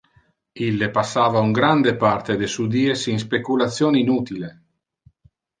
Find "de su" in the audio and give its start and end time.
2.41-2.65